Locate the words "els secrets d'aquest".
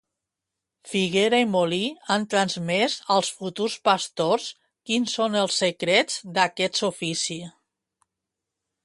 5.43-6.83